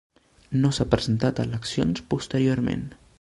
No 0.63 0.71
s'ha 0.77 0.87
presentat 0.95 1.43
a 1.43 1.47
eleccions 1.49 2.05
posteriorment. 2.15 2.87